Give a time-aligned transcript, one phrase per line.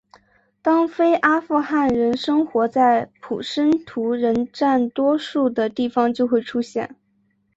[0.63, 6.95] 当非阿富汗人生活在普什图人占多数的地方就会出现。